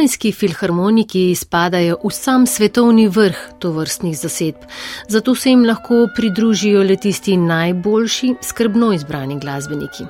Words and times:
Dunajski 0.00 0.30
filharmoniki 0.32 1.34
spadajo 1.36 1.98
v 2.00 2.10
sam 2.10 2.46
svetovni 2.48 3.02
vrh 3.12 3.36
tovrstnih 3.60 4.14
zasedb, 4.16 4.62
zato 5.08 5.34
se 5.34 5.50
jim 5.50 5.66
lahko 5.68 6.06
pridružijo 6.16 6.80
le 6.82 6.96
tisti 6.96 7.36
najboljši, 7.36 8.30
skrbno 8.40 8.92
izbrani 8.96 9.36
glasbeniki. 9.40 10.06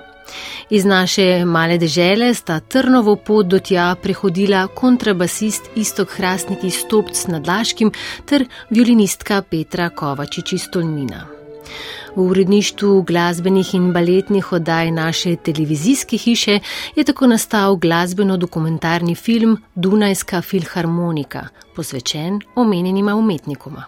Iz 0.70 0.84
naše 0.84 1.44
male 1.44 1.78
dežele 1.78 2.30
sta 2.34 2.60
trnovo 2.60 3.16
pot 3.16 3.50
do 3.50 3.58
tja 3.58 3.88
prehodila 4.02 4.66
kontrabasist 4.66 5.66
Istok 5.74 6.14
Hrastniki 6.20 6.70
Stopc 6.70 7.26
nad 7.26 7.48
Laškim 7.48 7.90
ter 8.26 8.46
violinistka 8.70 9.42
Petra 9.42 9.90
Kovačič 9.90 10.52
iz 10.52 10.70
Tolmina. 10.70 11.26
V 12.16 12.20
uredništvu 12.22 13.02
glasbenih 13.02 13.74
in 13.74 13.92
baletnih 13.92 14.52
oddaj 14.52 14.90
naše 14.90 15.36
televizijske 15.36 16.16
hiše 16.16 16.58
je 16.96 17.04
tako 17.04 17.26
nastal 17.26 17.76
glasbeno-dokumentarni 17.76 19.14
film 19.14 19.58
Dunajska 19.74 20.42
filharmonika, 20.42 21.46
posvečen 21.76 22.40
omenjenima 22.56 23.14
umetnikoma. 23.14 23.84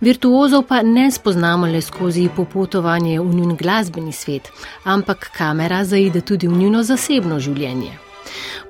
Virtuozov 0.00 0.62
pa 0.68 0.82
ne 0.82 1.10
spoznamo 1.10 1.66
le 1.66 1.80
skozi 1.80 2.28
popotovanje 2.36 3.20
v 3.20 3.34
njun 3.34 3.56
glasbeni 3.56 4.12
svet, 4.12 4.48
ampak 4.84 5.30
kamera 5.36 5.84
zaide 5.84 6.20
tudi 6.20 6.48
v 6.48 6.56
njuno 6.56 6.82
zasebno 6.82 7.40
življenje. 7.40 8.03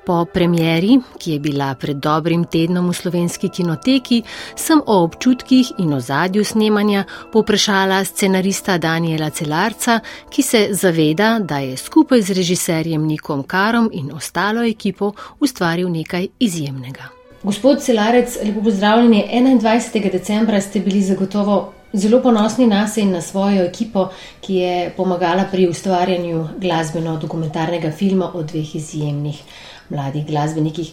Po 0.06 0.24
premjeri, 0.24 0.98
ki 1.18 1.32
je 1.32 1.40
bila 1.40 1.74
pred 1.74 1.96
dobrim 1.96 2.45
tednom 2.45 2.88
v 2.90 2.95
slovenski 2.95 3.48
kinoteki, 3.48 4.22
sem 4.56 4.82
o 4.86 4.98
občutkih 5.04 5.72
in 5.78 5.95
ozadju 5.95 6.45
snemanja 6.45 7.04
poprašala 7.32 8.04
scenarista 8.04 8.79
Daniela 8.79 9.30
Celarca, 9.30 10.01
ki 10.30 10.42
se 10.42 10.68
zaveda, 10.73 11.38
da 11.40 11.59
je 11.59 11.76
skupaj 11.76 12.23
z 12.23 12.30
režiserjem 12.30 13.06
Nikom 13.06 13.42
Karom 13.42 13.90
in 13.92 14.12
ostalo 14.12 14.62
ekipo 14.62 15.12
ustvaril 15.40 15.90
nekaj 15.90 16.29
izjemnega. 16.38 17.09
Gospod 17.42 17.82
Celarec, 17.82 18.38
lepo 18.45 18.62
pozdravljeni. 18.62 19.24
21. 19.30 20.12
decembra 20.12 20.60
ste 20.60 20.80
bili 20.80 21.02
zagotovo 21.02 21.73
zelo 21.95 22.20
ponosni 22.23 22.66
na 22.66 22.88
se 22.88 23.00
in 23.00 23.10
na 23.10 23.20
svojo 23.20 23.64
ekipo, 23.64 24.09
ki 24.40 24.54
je 24.54 24.92
pomagala 24.96 25.45
pri 25.50 25.68
ustvarjanju 25.68 26.48
glasbeno-dokumentarnega 26.60 27.92
filma 27.92 28.30
o 28.34 28.42
dveh 28.42 28.76
izjemnih 28.76 29.42
mladih 29.90 30.26
glasbenikih. 30.26 30.92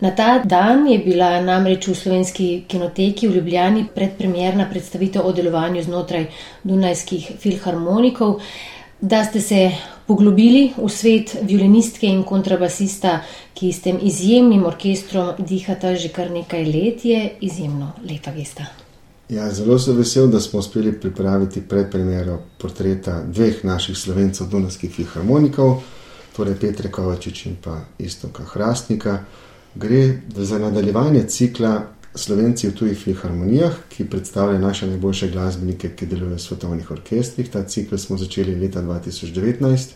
Na 0.00 0.10
ta 0.10 0.38
dan 0.44 0.86
je 0.88 0.98
bila 0.98 1.40
namreč 1.40 1.86
v 1.88 1.94
slovenski 1.94 2.64
kinoteki 2.68 3.28
v 3.28 3.36
Ljubljani 3.36 3.84
predpremjerna 3.94 4.66
predstavitev 4.70 5.26
o 5.26 5.32
delovanju 5.32 5.82
znotraj 5.82 6.26
Dunajskih 6.64 7.32
filharmonikov. 7.38 8.40
Da 9.00 9.24
ste 9.24 9.40
se 9.40 9.70
poglobili 10.06 10.72
v 10.76 10.88
svet 10.88 11.36
violinistke 11.42 12.06
in 12.06 12.24
kontrabasista, 12.24 13.20
ki 13.54 13.72
s 13.72 13.82
tem 13.84 14.00
izjemnim 14.02 14.64
orkestrom 14.66 15.34
dihata 15.38 15.94
že 15.94 16.08
kar 16.08 16.30
nekaj 16.30 16.64
let, 16.64 17.04
je 17.04 17.32
izjemno 17.40 17.92
lepa 18.08 18.32
gesta. 18.32 18.89
Ja, 19.30 19.46
zelo 19.54 19.78
sem 19.78 19.94
vesel, 19.96 20.26
da 20.26 20.40
smo 20.40 20.58
uspeli 20.58 20.92
pripraviti 20.92 21.60
predpremiero 21.62 22.40
portreta 22.58 23.22
dveh 23.22 23.64
naših 23.64 23.98
slovencev, 23.98 24.48
Dunajskih 24.50 24.90
filharmonikov 24.90 25.76
torej 26.36 26.56
Petra 26.60 26.90
Kovačič 26.90 27.46
in 27.46 27.56
pa 27.62 27.84
Istoka 27.98 28.44
Hrastnika. 28.44 29.20
Gre 29.74 30.20
za 30.36 30.58
nadaljevanje 30.58 31.22
cikla 31.28 31.86
Slovenci 32.14 32.68
v 32.68 32.74
tujih 32.74 32.98
filharmonijah, 32.98 33.74
ki 33.88 34.08
predstavlja 34.10 34.58
naše 34.58 34.86
najboljše 34.86 35.30
glasbenike, 35.30 35.92
ki 35.96 36.06
delujejo 36.06 36.36
v 36.36 36.42
svetovnih 36.42 36.90
orkestrih. 36.90 37.50
Ta 37.50 37.62
cikl 37.62 37.96
smo 37.96 38.18
začeli 38.18 38.56
leta 38.58 38.82
2019, 38.82 39.94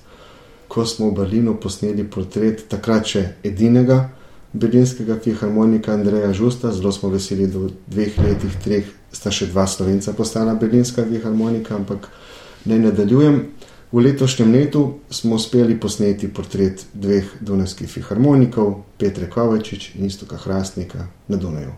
ko 0.69 0.87
smo 0.87 1.11
v 1.11 1.15
Berlinu 1.15 1.57
posneli 1.61 2.07
portret 2.07 2.69
takrat 2.69 3.07
še 3.07 3.25
edinega 3.43 4.13
berlinskega 4.55 5.19
filharmonika 5.25 5.93
Andreja 5.93 6.33
Žusta. 6.33 6.73
Zelo 6.73 6.93
smo 6.93 7.11
veseli, 7.11 7.47
da 7.51 7.59
v 7.59 7.73
dveh 7.91 8.19
letih, 8.23 8.57
treh, 8.65 8.89
sta 9.13 9.33
še 9.35 9.51
dva 9.51 9.67
slovenca 9.67 10.15
postala 10.15 10.55
berlinska 10.55 11.05
filharmonika, 11.11 11.77
ampak 11.77 12.09
ne 12.65 12.79
nadaljujem. 12.79 13.41
V 13.95 14.03
letošnjem 14.03 14.53
letu 14.53 14.81
smo 15.11 15.37
uspeli 15.39 15.77
posneti 15.81 16.27
portret 16.27 16.87
dveh 16.95 17.37
Dunajskih 17.41 17.91
filharmonikov, 17.91 18.81
Petra 18.99 19.29
Kovačič 19.31 19.93
in 19.95 20.07
Istoka 20.07 20.37
Hrastnika 20.37 21.07
na 21.29 21.37
Dunaju. 21.37 21.75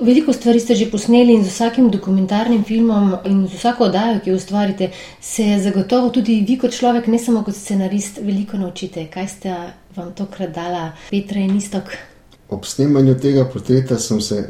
Veliko 0.00 0.32
stvari 0.32 0.60
ste 0.60 0.74
že 0.74 0.90
posneli 0.90 1.32
in 1.32 1.44
z 1.44 1.48
vsakim 1.48 1.88
dokumentarnim 1.90 2.64
filmom 2.64 3.14
in 3.24 3.46
z 3.48 3.56
vsako 3.56 3.84
oddajo, 3.84 4.20
ki 4.20 4.30
jo 4.30 4.36
ustvarite, 4.36 4.90
se 5.20 5.56
zagotovo 5.62 6.10
tudi 6.10 6.44
vi 6.48 6.58
kot 6.58 6.76
človek, 6.76 7.06
ne 7.06 7.18
samo 7.18 7.40
kot 7.44 7.56
scenarist, 7.56 8.18
veliko 8.20 8.60
naučite. 8.60 9.06
Kaj 9.06 9.28
ste 9.28 9.54
vam 9.96 10.12
tokrat 10.12 10.52
dala 10.52 10.92
Petra 11.10 11.40
in 11.40 11.56
Istok? 11.56 11.96
Ob 12.48 12.64
snemanju 12.64 13.14
tega 13.16 13.44
portreta 13.48 13.96
sem 13.98 14.20
se 14.20 14.42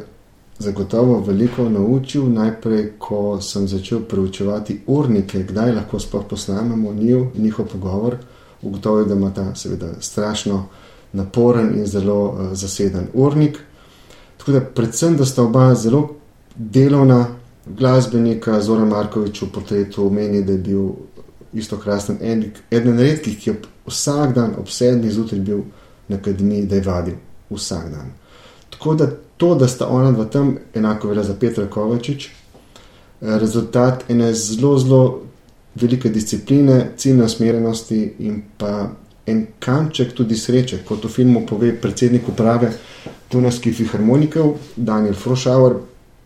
zagotovo 0.59 1.21
veliko 1.23 1.69
naučil. 1.69 2.27
Najprej, 2.27 2.91
ko 2.99 3.39
sem 3.41 3.67
začel 3.67 4.03
preučevati 4.03 4.81
urnike, 4.87 5.45
kdaj 5.47 5.71
lahko 5.71 5.99
sploh 5.99 6.25
posnamemo 6.27 6.93
njih, 6.93 7.31
njihov 7.37 7.71
pogovor, 7.71 8.17
ugotovil, 8.61 9.05
da 9.05 9.15
ima 9.15 9.31
ta 9.33 9.55
seveda 9.55 9.93
strašno 9.99 10.65
naporen 11.13 11.71
in 11.79 11.85
zelo 11.85 12.19
uh, 12.25 12.53
zaseden 12.53 13.07
urnik. 13.13 13.63
Tako 14.47 14.59
da, 14.59 14.65
predvsem, 14.65 15.17
da 15.17 15.25
sta 15.25 15.43
oba 15.43 15.75
zelo 15.75 16.15
delovna 16.55 17.25
glasbenika, 17.65 18.61
Zoran 18.61 18.87
Markovič 18.87 19.41
v 19.41 19.49
portretu 19.51 20.05
omeni, 20.07 20.39
da 20.43 20.51
je 20.51 20.57
bil 20.57 20.85
isto 21.53 21.75
krasen, 21.77 22.15
eden 22.71 22.99
redkih, 22.99 23.35
ki 23.35 23.49
je 23.49 23.55
vsak 23.87 24.31
dan 24.35 24.53
ob 24.55 24.71
sedmih 24.71 25.11
zjutraj 25.11 25.41
bil 25.43 25.65
na 26.07 26.15
akademiji, 26.15 26.63
da 26.65 26.75
je 26.75 26.85
vadil 26.85 27.19
vsak 27.49 27.91
dan. 27.91 28.13
Tako 28.69 28.95
da 28.95 29.09
to, 29.37 29.55
da 29.55 29.67
sta 29.67 29.87
ona 29.87 30.11
dva 30.15 30.25
tam, 30.25 30.55
enako 30.73 31.11
velja 31.11 31.27
za 31.27 31.35
Petra 31.35 31.67
Kovačič, 31.67 32.29
rezultat 33.21 34.09
ene 34.09 34.33
zelo, 34.33 34.77
zelo 34.79 35.23
velike 35.75 36.09
discipline, 36.09 36.91
ciljne 36.97 37.25
usmerjenosti 37.25 38.13
in 38.19 38.43
pa 38.57 38.93
en 39.25 39.47
kanček 39.59 40.15
tudi 40.15 40.39
sreče, 40.39 40.85
kot 40.87 41.03
v 41.03 41.11
filmu 41.11 41.43
pove 41.45 41.75
predsednik 41.81 42.29
uprave 42.31 42.71
Tunajskih 43.29 43.75
filharmonikov 43.75 44.55
Daniel 44.75 45.13
Frošauer, 45.13 45.73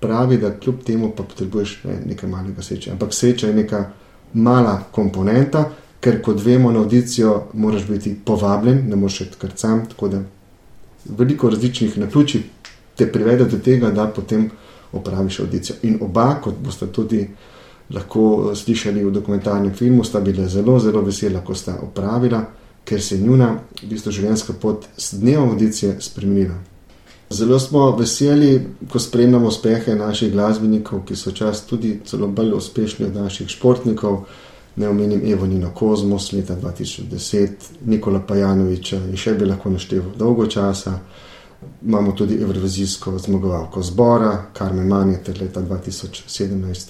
pravi, 0.01 0.37
da 0.37 0.51
kljub 0.59 0.83
temu 0.85 1.11
pa 1.17 1.23
potrebuješ 1.23 1.83
ne, 1.83 1.99
nekaj 2.05 2.29
malega 2.29 2.61
sreče. 2.61 2.91
Ampak 2.91 3.13
sreča 3.13 3.47
je 3.47 3.55
neka 3.55 3.83
mala 4.33 4.79
komponenta, 4.91 5.65
ker 6.01 6.21
kot 6.21 6.41
vemo 6.45 6.71
na 6.71 6.79
audicijo 6.79 7.47
moraš 7.53 7.85
biti 7.87 8.15
povabljen, 8.25 8.83
ne 8.89 8.95
moreš 8.95 9.21
iti 9.21 9.37
kar 9.41 9.51
sam, 9.55 9.85
tako 9.89 10.07
da 10.07 10.21
veliko 11.05 11.49
različnih 11.49 11.97
naključij 11.97 12.41
te 12.95 13.11
privede 13.11 13.45
do 13.45 13.57
tega, 13.57 13.91
da 13.91 14.07
potem 14.07 14.49
opraviš 14.91 15.39
audicijo. 15.39 15.75
In 15.83 15.97
oba, 16.01 16.35
kot 16.43 16.57
boste 16.63 16.87
tudi 16.87 17.27
lahko 17.93 18.55
slišali 18.55 19.03
v 19.05 19.11
dokumentarnem 19.11 19.73
filmu, 19.73 20.03
sta 20.03 20.19
bila 20.19 20.47
zelo, 20.47 20.79
zelo 20.79 21.01
vesela, 21.01 21.41
ko 21.45 21.55
sta 21.55 21.77
opravila, 21.81 22.43
ker 22.85 23.01
se 23.01 23.15
je 23.15 23.21
njuna 23.21 23.53
v 23.83 23.89
bistvu, 23.89 24.11
življenjska 24.11 24.53
pot 24.53 24.87
z 24.97 25.19
dnevom 25.19 25.49
audicije 25.49 25.97
spremenila. 26.01 26.55
Zelo 27.31 27.59
smo 27.59 27.95
veseli, 27.95 28.61
ko 28.91 28.99
spremljamo 28.99 29.47
uspehe 29.47 29.95
naših 29.95 30.31
glasbenikov, 30.31 31.05
ki 31.07 31.15
so 31.15 31.31
čas 31.31 31.65
tudi 31.65 31.99
celo 32.05 32.27
bolj 32.27 32.53
uspešni 32.57 33.05
od 33.05 33.15
naših 33.15 33.47
športnikov. 33.49 34.25
Ne 34.75 34.89
omenim 34.89 35.21
Evonino 35.25 35.71
Kozmos 35.75 36.31
leta 36.31 36.55
2010, 36.55 37.49
Nikola 37.85 38.19
Pajanoviča 38.27 38.97
in 39.09 39.17
še 39.17 39.33
bi 39.35 39.45
lahko 39.45 39.69
našteval 39.69 40.15
dolgo 40.17 40.47
časa 40.47 40.99
imamo 41.85 42.11
tudi 42.11 42.35
Evrovizijsko 42.41 43.17
zmagovalko 43.17 43.81
zbora, 43.81 44.45
Karmen 44.53 44.87
Manje, 44.87 45.17
ter 45.25 45.41
leta 45.41 45.61
2017 45.61 46.89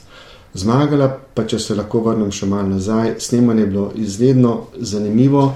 zmagala. 0.54 1.18
Pa 1.34 1.46
če 1.48 1.60
se 1.60 1.76
lahko 1.76 2.02
vrnem 2.06 2.32
še 2.32 2.46
malo 2.46 2.76
nazaj, 2.76 3.16
snemanje 3.20 3.62
je 3.62 3.68
bilo 3.68 3.92
izredno 3.96 4.56
zanimivo. 4.80 5.52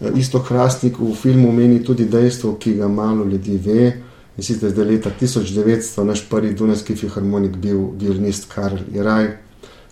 E, 0.00 0.12
isto 0.16 0.38
Hrastnik 0.38 0.98
v 0.98 1.14
filmu 1.14 1.52
meni 1.52 1.82
tudi 1.84 2.04
dejstvo, 2.04 2.56
ki 2.58 2.74
ga 2.80 2.88
malo 2.88 3.24
ljudi 3.24 3.58
ve. 3.58 3.92
In 4.36 4.42
sicer, 4.42 4.72
da 4.72 4.82
je 4.82 4.88
leta 4.88 5.10
1900 5.20 6.04
naš 6.04 6.28
prvi 6.28 6.54
Dunajski 6.54 6.96
filharmonik 6.96 7.56
bil 7.56 7.80
violinist 8.00 8.48
Karl 8.54 8.78
Jaraj, 8.94 9.28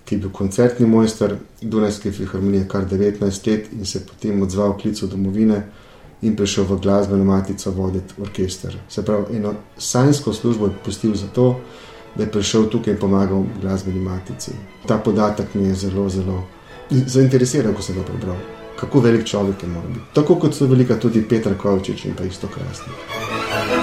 ki 0.04 0.14
je 0.14 0.18
bil 0.18 0.30
koncertni 0.30 0.86
mojster 0.86 1.36
Dunajske 1.60 2.12
filharmonije 2.12 2.68
kar 2.68 2.86
19 2.88 3.46
let 3.50 3.72
in 3.72 3.86
se 3.86 4.06
potem 4.06 4.42
odzval 4.42 4.78
klicu 4.78 5.06
domovine 5.06 5.62
in 6.22 6.36
prišel 6.36 6.64
v 6.64 6.78
glasbeno 6.80 7.24
matico 7.24 7.70
voditi 7.70 8.14
orkester. 8.20 8.76
Se 8.88 9.04
pravi, 9.04 9.36
eno 9.36 9.54
sajnsko 9.78 10.32
službo 10.32 10.66
je 10.66 10.72
pustil 10.84 11.14
za 11.14 11.26
to, 11.26 11.60
da 12.16 12.22
je 12.22 12.32
prišel 12.32 12.68
tukaj 12.68 12.94
in 12.94 13.00
pomagal 13.00 13.44
glasbeni 13.60 14.00
matici. 14.00 14.50
Ta 14.86 14.98
podatek 14.98 15.54
mi 15.54 15.68
je 15.68 15.74
zelo, 15.74 16.08
zelo 16.08 16.42
zainteresiral, 16.90 17.74
ko 17.74 17.82
sem 17.82 17.96
ga 17.96 18.02
prebral. 18.02 18.36
Kako 18.80 19.00
velik 19.00 19.26
človek 19.26 19.62
je 19.62 19.68
moral 19.68 19.88
biti. 19.88 20.06
Tako 20.14 20.34
kot 20.34 20.54
so 20.54 20.66
velika 20.66 20.96
tudi 20.98 21.22
Petra 21.28 21.54
Kovčič 21.54 22.04
in 22.04 22.16
pa 22.16 22.24
isto 22.24 22.48
krasni. 22.48 23.79